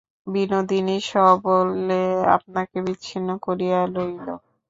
[0.27, 2.01] বিনোদিনী সবলে
[2.35, 4.27] আপনাকে বিচ্ছিন্ন করিয়া লইল।